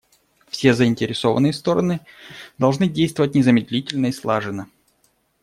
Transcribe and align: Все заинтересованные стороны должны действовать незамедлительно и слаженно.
Все 0.49 0.73
заинтересованные 0.73 1.53
стороны 1.53 2.01
должны 2.57 2.87
действовать 2.89 3.35
незамедлительно 3.35 4.07
и 4.07 4.11
слаженно. 4.11 4.67